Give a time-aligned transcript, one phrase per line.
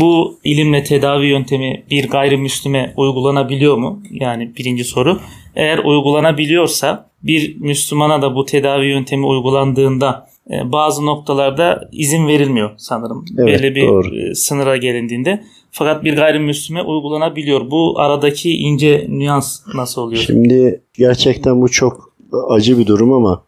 [0.00, 4.02] bu ilimle tedavi yöntemi bir gayrimüslime uygulanabiliyor mu?
[4.10, 5.18] Yani birinci soru.
[5.56, 13.24] Eğer uygulanabiliyorsa bir Müslümana da bu tedavi yöntemi uygulandığında e, bazı noktalarda izin verilmiyor sanırım.
[13.38, 14.16] Evet, Belli bir doğru.
[14.16, 15.44] e, sınıra gelindiğinde.
[15.70, 17.70] Fakat bir gayrimüslime uygulanabiliyor.
[17.70, 20.22] Bu aradaki ince nüans nasıl oluyor?
[20.22, 22.12] Şimdi gerçekten bu çok
[22.48, 23.44] acı bir durum ama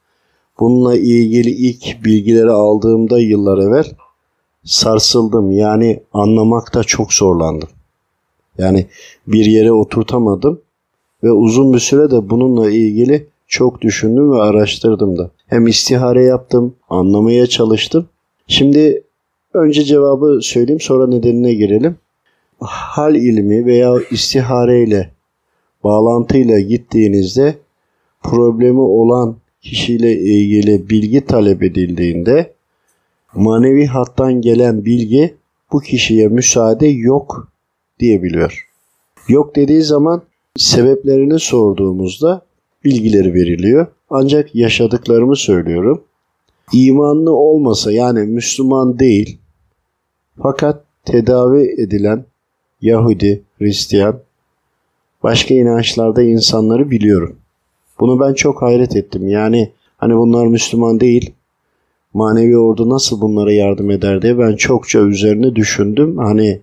[0.61, 3.85] bununla ilgili ilk bilgileri aldığımda yıllar evvel
[4.65, 5.53] sarsıldım.
[5.53, 7.69] Yani anlamakta çok zorlandım.
[8.59, 8.87] Yani
[9.27, 10.61] bir yere oturtamadım
[11.23, 15.31] ve uzun bir süre de bununla ilgili çok düşündüm ve araştırdım da.
[15.47, 18.09] Hem istihare yaptım, anlamaya çalıştım.
[18.47, 19.03] Şimdi
[19.55, 21.97] önce cevabı söyleyeyim sonra nedenine girelim.
[22.61, 25.11] Hal ilmi veya istihare ile
[25.85, 27.55] bağlantıyla gittiğinizde
[28.23, 32.53] problemi olan kişiyle ilgili bilgi talep edildiğinde
[33.35, 35.35] manevi hattan gelen bilgi
[35.73, 37.49] bu kişiye müsaade yok
[38.01, 38.69] diyebiliyor.
[39.29, 40.23] Yok dediği zaman
[40.57, 42.43] sebeplerini sorduğumuzda
[42.85, 43.87] bilgileri veriliyor.
[44.11, 46.05] Ancak yaşadıklarımı söylüyorum.
[46.73, 49.39] İmanlı olmasa yani Müslüman değil
[50.43, 52.25] fakat tedavi edilen
[52.81, 54.21] Yahudi, Hristiyan,
[55.23, 57.37] başka inançlarda insanları biliyorum.
[58.01, 59.29] Bunu ben çok hayret ettim.
[59.29, 61.35] Yani hani bunlar Müslüman değil.
[62.15, 66.19] Manevi ordu nasıl bunlara yardım eder diye ben çokça üzerine düşündüm.
[66.19, 66.61] Hani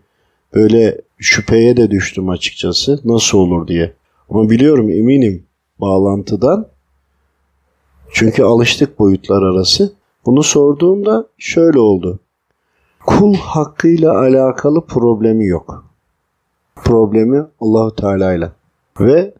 [0.54, 3.00] böyle şüpheye de düştüm açıkçası.
[3.06, 3.94] Nasıl olur diye.
[4.30, 5.44] Ama biliyorum eminim
[5.80, 6.67] bağlantıdan.
[8.12, 9.94] Çünkü alıştık boyutlar arası.
[10.26, 12.20] Bunu sorduğumda şöyle oldu.
[13.06, 15.86] Kul hakkıyla alakalı problemi yok.
[16.76, 18.52] Problemi Allahu Teala ile.
[19.00, 19.34] Ve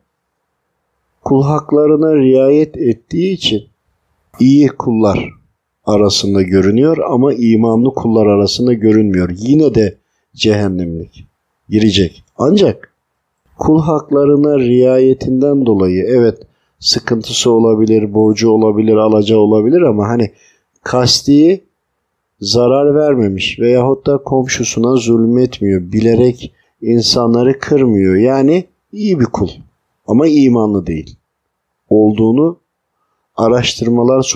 [1.24, 3.64] kul haklarına riayet ettiği için
[4.40, 5.37] iyi kullar
[5.88, 9.30] arasında görünüyor ama imanlı kullar arasında görünmüyor.
[9.38, 9.98] Yine de
[10.36, 11.26] cehennemlik
[11.70, 12.24] girecek.
[12.38, 12.94] Ancak
[13.58, 16.38] kul haklarına riayetinden dolayı evet
[16.80, 20.32] sıkıntısı olabilir, borcu olabilir, alacağı olabilir ama hani
[20.84, 21.64] kasti
[22.40, 25.82] zarar vermemiş veyahut da komşusuna zulmetmiyor.
[25.82, 28.16] Bilerek insanları kırmıyor.
[28.16, 29.50] Yani iyi bir kul
[30.08, 31.16] ama imanlı değil.
[31.90, 32.58] Olduğunu
[33.38, 34.34] araştırmalar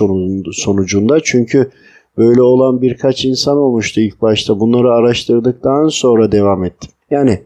[0.52, 1.70] sonucunda çünkü
[2.18, 4.60] böyle olan birkaç insan olmuştu ilk başta.
[4.60, 6.90] Bunları araştırdıktan sonra devam ettim.
[7.10, 7.42] Yani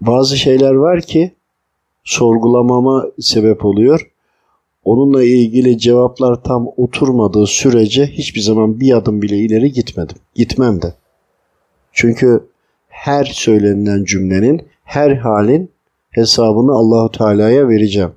[0.00, 1.32] bazı şeyler var ki
[2.04, 4.08] sorgulamama sebep oluyor.
[4.84, 10.16] Onunla ilgili cevaplar tam oturmadığı sürece hiçbir zaman bir adım bile ileri gitmedim.
[10.34, 10.94] Gitmem de.
[11.92, 12.46] Çünkü
[12.88, 15.70] her söylenilen cümlenin, her halin
[16.10, 18.12] hesabını Allahu Teala'ya vereceğim.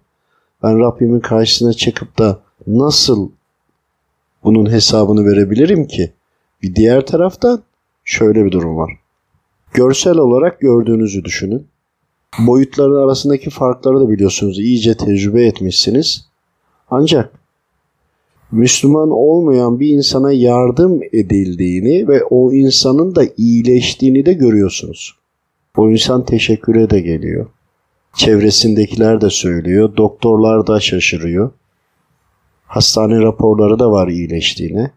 [0.64, 3.30] Ben Rabbimin karşısına çıkıp da nasıl
[4.44, 6.12] bunun hesabını verebilirim ki?
[6.62, 7.64] Bir diğer taraftan
[8.04, 8.92] şöyle bir durum var.
[9.74, 11.68] Görsel olarak gördüğünüzü düşünün.
[12.40, 14.60] Boyutların arasındaki farkları da biliyorsunuz.
[14.60, 16.28] iyice tecrübe etmişsiniz.
[16.92, 17.32] Ancak
[18.52, 25.16] Müslüman olmayan bir insana yardım edildiğini ve o insanın da iyileştiğini de görüyorsunuz.
[25.78, 27.46] O insan teşekküre de geliyor.
[28.16, 29.98] Çevresindekiler de söylüyor.
[29.98, 31.52] Doktorlar da şaşırıyor.
[32.68, 34.92] Hastane raporları da var iyileştiğine.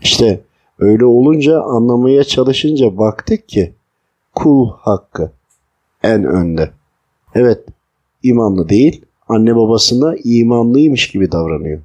[0.00, 0.40] İşte
[0.78, 3.74] öyle olunca anlamaya çalışınca baktık ki
[4.34, 5.32] kul hakkı
[6.02, 6.70] en önde.
[7.34, 7.64] Evet
[8.22, 11.80] imanlı değil anne babasına imanlıymış gibi davranıyor.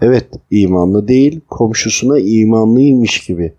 [0.00, 3.52] Evet imanlı değil komşusuna imanlıymış gibi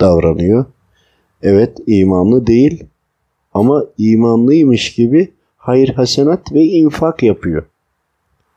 [0.00, 0.64] davranıyor.
[1.42, 2.84] Evet imanlı değil
[3.54, 7.66] ama imanlıymış gibi hayır hasenat ve infak yapıyor.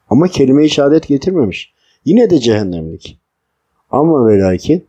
[0.10, 1.74] Ama kelime-i şehadet getirmemiş.
[2.06, 3.18] Yine de cehennemlik.
[3.92, 4.86] Ama ve lakin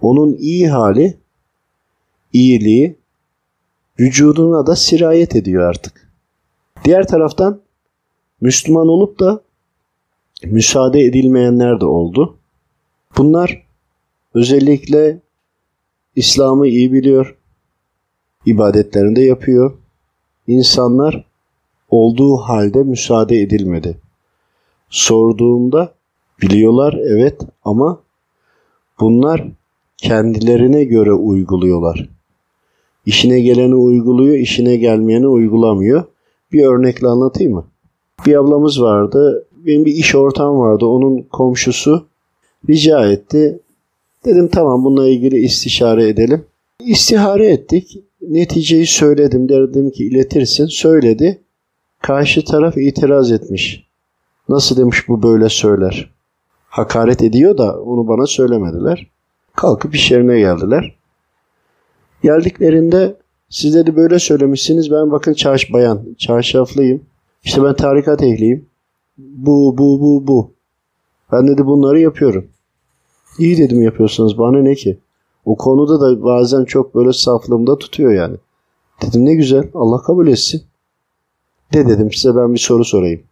[0.00, 1.18] onun iyi hali,
[2.32, 2.96] iyiliği
[4.00, 6.12] vücuduna da sirayet ediyor artık.
[6.84, 7.60] Diğer taraftan
[8.40, 9.40] Müslüman olup da
[10.44, 12.38] müsaade edilmeyenler de oldu.
[13.16, 13.66] Bunlar
[14.34, 15.18] özellikle
[16.16, 17.36] İslam'ı iyi biliyor,
[18.46, 19.78] ibadetlerini de yapıyor.
[20.46, 21.24] İnsanlar
[21.88, 24.01] olduğu halde müsaade edilmedi.
[24.92, 25.94] Sorduğumda
[26.42, 28.00] biliyorlar evet ama
[29.00, 29.48] bunlar
[29.96, 32.08] kendilerine göre uyguluyorlar.
[33.06, 36.04] İşine geleni uyguluyor, işine gelmeyeni uygulamıyor.
[36.52, 37.64] Bir örnekle anlatayım mı?
[38.26, 39.46] Bir ablamız vardı.
[39.66, 40.86] Benim bir iş ortağım vardı.
[40.86, 42.06] Onun komşusu
[42.68, 43.60] rica etti.
[44.24, 46.44] Dedim tamam bununla ilgili istişare edelim.
[46.80, 47.98] İstihare ettik.
[48.22, 49.48] Neticeyi söyledim.
[49.48, 50.66] Dedim ki iletirsin.
[50.66, 51.40] Söyledi.
[52.02, 53.91] Karşı taraf itiraz etmiş.
[54.48, 56.10] Nasıl demiş bu böyle söyler.
[56.68, 59.06] Hakaret ediyor da onu bana söylemediler.
[59.56, 60.96] Kalkıp iş yerine geldiler.
[62.22, 63.16] Geldiklerinde
[63.48, 64.90] siz dedi böyle söylemişsiniz.
[64.90, 67.02] Ben bakın çarş bayan, çarşaflıyım.
[67.44, 68.66] İşte ben tarikat ehliyim.
[69.18, 70.50] Bu, bu, bu, bu.
[71.32, 72.48] Ben dedi bunları yapıyorum.
[73.38, 74.38] İyi dedim yapıyorsunuz.
[74.38, 74.98] Bana ne ki?
[75.44, 78.36] O konuda da bazen çok böyle saflığımda tutuyor yani.
[79.02, 79.70] Dedim ne güzel.
[79.74, 80.62] Allah kabul etsin.
[81.72, 83.22] De dedim size ben bir soru sorayım.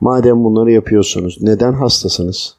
[0.00, 2.56] Madem bunları yapıyorsunuz neden hastasınız?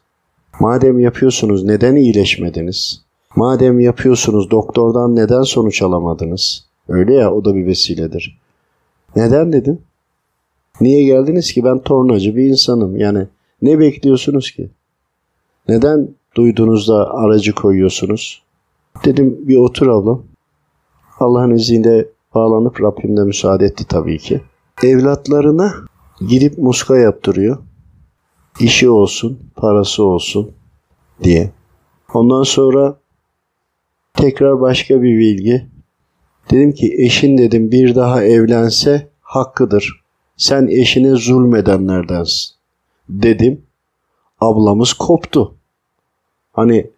[0.60, 3.02] Madem yapıyorsunuz neden iyileşmediniz?
[3.36, 6.64] Madem yapıyorsunuz doktordan neden sonuç alamadınız?
[6.88, 8.38] Öyle ya o da bir vesiledir.
[9.16, 9.78] Neden dedim.
[10.80, 13.26] Niye geldiniz ki ben tornacı bir insanım yani
[13.62, 14.70] ne bekliyorsunuz ki?
[15.68, 18.42] Neden duyduğunuzda aracı koyuyorsunuz?
[19.04, 20.22] Dedim bir otur ablam.
[21.20, 24.40] Allah'ın izniyle bağlanıp Rabbim de müsaade etti tabii ki.
[24.82, 25.74] Evlatlarına
[26.28, 27.58] gidip muska yaptırıyor.
[28.60, 30.52] İşi olsun, parası olsun
[31.22, 31.50] diye.
[32.14, 32.98] Ondan sonra
[34.14, 35.66] tekrar başka bir bilgi.
[36.50, 40.02] Dedim ki eşin dedim bir daha evlense hakkıdır.
[40.36, 42.50] Sen eşine zulmedenlerdensin.
[43.08, 43.62] Dedim.
[44.40, 45.54] Ablamız koptu.
[46.52, 46.90] Hani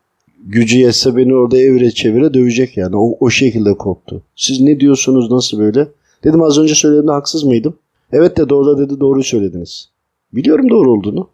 [0.44, 2.96] gücü yetse beni orada evre çevire dövecek yani.
[2.96, 4.22] O, o şekilde koptu.
[4.36, 5.88] Siz ne diyorsunuz nasıl böyle?
[6.24, 7.78] Dedim az önce söylediğimde haksız mıydım?
[8.12, 9.90] Evet de doğru dedi doğruyu söylediniz.
[10.32, 11.28] Biliyorum doğru olduğunu.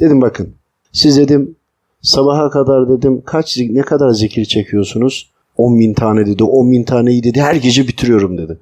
[0.00, 0.54] Dedim bakın
[0.92, 1.56] siz dedim
[2.02, 5.32] sabaha kadar dedim kaç ne kadar zikir çekiyorsunuz?
[5.56, 8.58] 10 bin tane dedi 10 bin taneyi dedi her gece bitiriyorum dedi.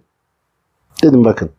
[1.02, 1.50] Dedim bakın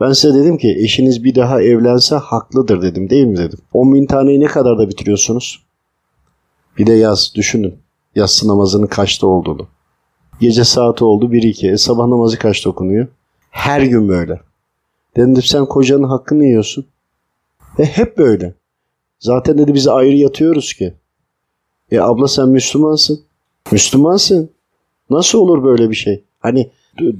[0.00, 3.58] ben size dedim ki eşiniz bir daha evlense haklıdır dedim değil mi dedim.
[3.72, 5.62] 10 bin taneyi ne kadar da bitiriyorsunuz?
[6.78, 7.74] Bir de yaz düşünün.
[8.14, 9.66] Yatsı namazının kaçta olduğunu.
[10.40, 11.72] Gece saati oldu 1-2.
[11.72, 13.06] E, sabah namazı kaçta okunuyor?
[13.50, 14.40] Her gün böyle.
[15.16, 16.86] Dedim sen kocanın hakkını yiyorsun.
[17.78, 18.54] Ve hep böyle.
[19.20, 20.94] Zaten dedi biz ayrı yatıyoruz ki.
[21.90, 23.20] E abla sen Müslümansın.
[23.72, 24.50] Müslümansın.
[25.10, 26.24] Nasıl olur böyle bir şey?
[26.38, 26.70] Hani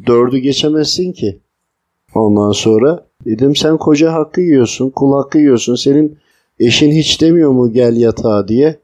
[0.07, 1.39] dördü geçemezsin ki.
[2.15, 5.75] Ondan sonra dedim sen koca hakkı yiyorsun, kul hakkı yiyorsun.
[5.75, 6.19] Senin
[6.61, 8.79] eşin hiç demiyor mu gel yatağa diye.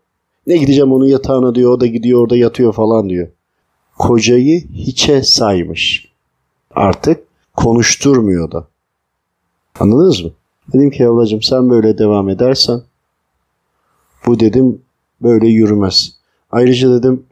[0.47, 1.71] Ne gideceğim onun yatağına diyor.
[1.73, 3.29] O da gidiyor orada yatıyor falan diyor.
[3.99, 6.13] Kocayı hiçe saymış.
[6.71, 7.25] Artık
[7.57, 8.69] konuşturmuyor da.
[9.81, 10.31] Anladınız mı?
[10.73, 12.83] Dedim ki ablacığım sen böyle devam edersen
[14.27, 14.83] bu dedim
[15.23, 16.13] böyle yürümez.
[16.51, 17.23] Ayrıca dedim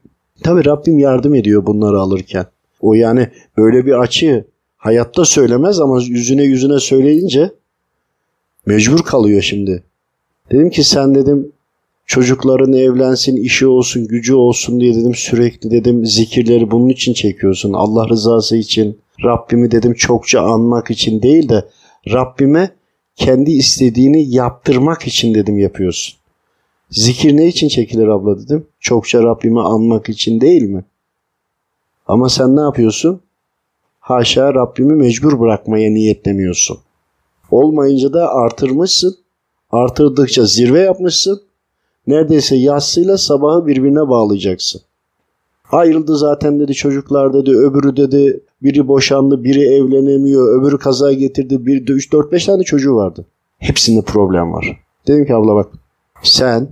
[0.43, 2.47] tabi Rabbim yardım ediyor bunları alırken.
[2.81, 4.45] O yani böyle bir açı
[4.77, 7.53] hayatta söylemez ama yüzüne yüzüne söyleyince
[8.67, 9.83] mecbur kalıyor şimdi.
[10.53, 11.53] Dedim ki sen dedim
[12.07, 17.73] çocukların evlensin, işi olsun, gücü olsun diye dedim sürekli dedim zikirleri bunun için çekiyorsun.
[17.73, 21.65] Allah rızası için, Rabbimi dedim çokça anmak için değil de
[22.09, 22.71] Rabbime
[23.17, 26.19] kendi istediğini yaptırmak için dedim yapıyorsun.
[26.91, 28.67] Zikir ne için çekilir abla dedim.
[28.81, 30.85] Çokça Rabbimi anmak için değil mi?
[32.07, 33.21] Ama sen ne yapıyorsun?
[34.01, 36.79] Haşa Rabbimi mecbur bırakmaya niyetlemiyorsun.
[37.51, 39.17] Olmayınca da artırmışsın.
[39.71, 41.43] Artırdıkça zirve yapmışsın.
[42.07, 44.83] Neredeyse yatsıyla sabahı birbirine bağlayacaksın.
[45.71, 47.51] Ayrıldı zaten dedi çocuklar dedi.
[47.51, 51.67] Öbürü dedi biri boşandı, biri evlenemiyor, öbürü kaza getirdi.
[51.67, 53.27] Bir de 3 4 5 tane çocuğu vardı.
[53.59, 54.81] Hepsinde problem var.
[55.09, 55.69] Dedim ki abla bak
[56.23, 56.69] sen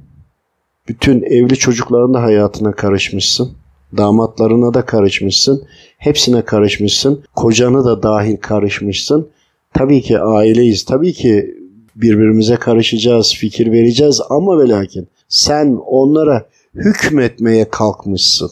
[0.88, 3.50] bütün evli çocukların da hayatına karışmışsın.
[3.96, 5.62] Damatlarına da karışmışsın.
[5.98, 7.25] Hepsine karışmışsın.
[7.37, 9.28] Kocanı da dahil karışmışsın.
[9.75, 10.85] Tabii ki aileyiz.
[10.85, 11.56] Tabii ki
[11.97, 14.87] birbirimize karışacağız, fikir vereceğiz ama ve
[15.28, 18.50] sen onlara hükmetmeye kalkmışsın.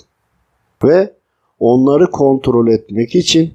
[0.85, 1.12] Ve
[1.61, 3.54] onları kontrol etmek için,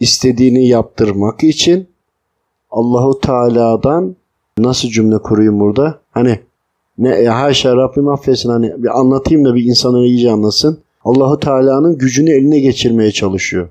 [0.00, 1.88] istediğini yaptırmak için
[2.70, 4.16] Allahu Teala'dan
[4.58, 6.00] nasıl cümle kurayım burada?
[6.10, 6.40] Hani
[6.98, 10.78] ne e, haşa Rabbim affetsin hani bir anlatayım da bir insanın iyice anlasın.
[11.04, 13.68] Allahu Teala'nın gücünü eline geçirmeye çalışıyor.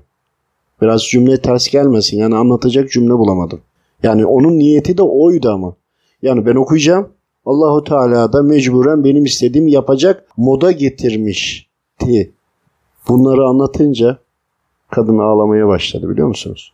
[0.82, 2.18] Biraz cümle ters gelmesin.
[2.18, 3.60] Yani anlatacak cümle bulamadım.
[4.02, 5.74] Yani onun niyeti de oydu ama.
[6.22, 7.08] Yani ben okuyacağım.
[7.46, 12.32] Allahu Teala da mecburen benim istediğimi yapacak moda getirmişti.
[13.08, 14.18] Bunları anlatınca
[14.90, 16.72] kadın ağlamaya başladı biliyor musunuz?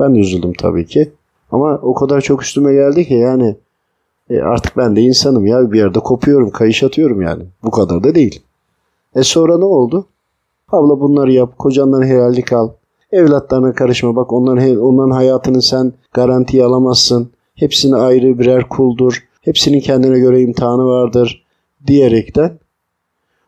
[0.00, 1.12] Ben de üzüldüm tabii ki.
[1.52, 3.56] Ama o kadar çok üstüme geldi ki yani
[4.30, 7.42] e artık ben de insanım ya bir yerde kopuyorum, kayış atıyorum yani.
[7.64, 8.42] Bu kadar da değil.
[9.14, 10.06] E sonra ne oldu?
[10.72, 12.70] Abla bunları yap, kocandan helallik al.
[13.12, 17.30] Evlatlarına karışma bak onların, onların hayatını sen garantiye alamazsın.
[17.54, 19.24] Hepsini ayrı birer kuldur.
[19.40, 21.44] Hepsinin kendine göre imtihanı vardır
[21.86, 22.58] diyerekten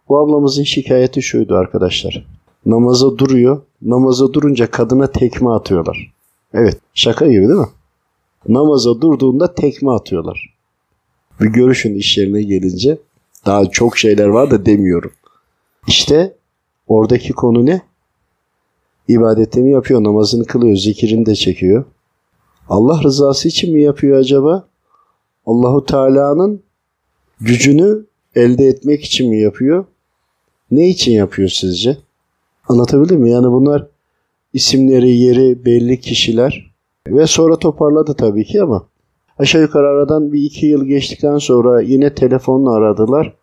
[0.09, 2.27] bu ablamızın şikayeti şuydu arkadaşlar.
[2.67, 3.63] Namaza duruyor.
[3.83, 6.13] Namaza durunca kadına tekme atıyorlar.
[6.55, 7.69] Evet şaka gibi değil mi?
[8.49, 10.55] Namaza durduğunda tekme atıyorlar.
[11.41, 12.99] Bir görüşün iş yerine gelince
[13.47, 15.13] daha çok şeyler var da demiyorum.
[15.87, 16.35] İşte
[16.87, 17.83] oradaki konu ne?
[19.09, 21.85] ibadetini yapıyor, namazını kılıyor, zikirini de çekiyor.
[22.69, 24.69] Allah rızası için mi yapıyor acaba?
[25.47, 26.63] Allahu Teala'nın
[27.41, 29.85] gücünü elde etmek için mi yapıyor?
[30.71, 31.97] Ne için yapıyor sizce?
[32.69, 33.31] Anlatabildim mi?
[33.31, 33.87] Yani bunlar
[34.53, 36.75] isimleri, yeri belli kişiler
[37.09, 38.87] ve sonra toparladı tabii ki ama
[39.39, 43.35] aşağı yukarı aradan bir iki yıl geçtikten sonra yine telefonla aradılar.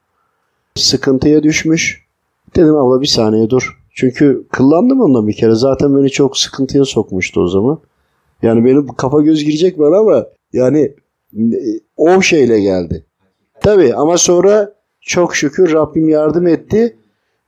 [0.75, 2.05] Sıkıntıya düşmüş.
[2.55, 3.79] Dedim abla bir saniye dur.
[3.93, 5.55] Çünkü kıllandım onunla bir kere.
[5.55, 7.79] Zaten beni çok sıkıntıya sokmuştu o zaman.
[8.41, 10.91] Yani benim kafa göz girecek bana ama yani
[11.37, 11.57] e,
[11.97, 13.05] o şeyle geldi.
[13.61, 16.97] Tabii ama sonra çok şükür Rabbim yardım etti.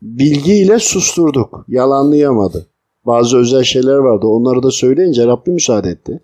[0.01, 1.66] Bilgiyle susturduk.
[1.68, 2.66] Yalanlayamadı.
[3.06, 4.27] Bazı özel şeyler vardı.
[4.27, 6.20] Onları da söyleyince Rabbim müsaade etti.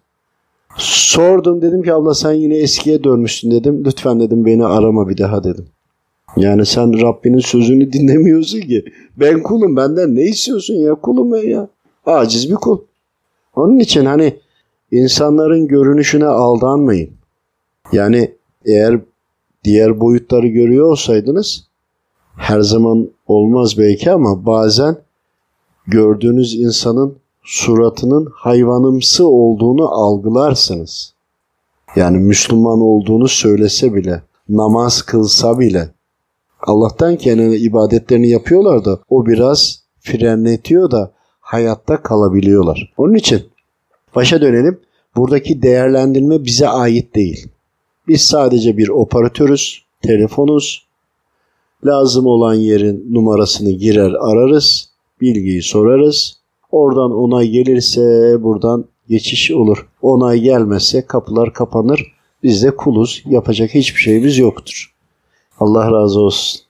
[0.77, 3.83] Sordum dedim ki abla sen yine eskiye dönmüşsün dedim.
[3.85, 5.65] Lütfen dedim beni arama bir daha dedim.
[6.37, 8.85] Yani sen Rabbinin sözünü dinlemiyorsun ki.
[9.17, 11.67] Ben kulum benden ne istiyorsun ya kulum ben ya.
[12.05, 12.79] Aciz bir kul.
[13.55, 14.39] Onun için hani
[14.91, 17.09] insanların görünüşüne aldanmayın.
[17.91, 18.31] Yani
[18.65, 18.99] eğer
[19.63, 21.67] diğer boyutları görüyor olsaydınız
[22.37, 24.97] her zaman olmaz belki ama bazen
[25.87, 31.13] gördüğünüz insanın suratının hayvanımsı olduğunu algılarsınız.
[31.95, 35.89] Yani Müslüman olduğunu söylese bile, namaz kılsa bile.
[36.61, 42.93] Allah'tan kendine ibadetlerini yapıyorlar da o biraz frenletiyor da hayatta kalabiliyorlar.
[42.97, 43.43] Onun için
[44.15, 44.79] başa dönelim.
[45.15, 47.47] Buradaki değerlendirme bize ait değil.
[48.07, 50.82] Biz sadece bir operatörüz, telefonuz.
[51.85, 54.89] Lazım olan yerin numarasını girer ararız,
[55.21, 56.37] bilgiyi sorarız.
[56.71, 59.87] Oradan onay gelirse buradan geçiş olur.
[60.01, 62.13] Onay gelmezse kapılar kapanır.
[62.43, 63.23] Biz de kuluz.
[63.25, 64.93] Yapacak hiçbir şeyimiz yoktur.
[65.59, 66.61] Allah razı olsun.